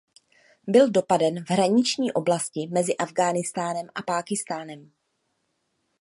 [0.67, 4.91] Byl dopaden v hraniční oblasti mezi Afghánistánem a Pákistánem.